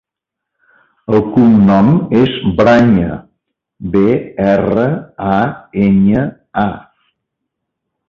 [1.17, 1.91] El cognom
[2.21, 3.19] és Braña:
[3.97, 4.05] be,
[4.49, 4.89] erra,
[5.37, 5.39] a,
[5.87, 6.29] enya,
[6.67, 6.69] a.